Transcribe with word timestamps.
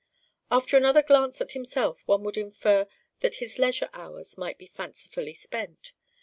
After 0.49 0.77
another 0.77 1.03
glance 1.03 1.41
at 1.41 1.51
himself 1.51 2.07
one 2.07 2.23
would 2.23 2.35
infer 2.35 2.87
that 3.19 3.35
his 3.35 3.59
leisure 3.59 3.91
hours 3.93 4.35
might 4.35 4.57
be 4.57 4.65
fancifully 4.65 5.35
spent. 5.35 5.93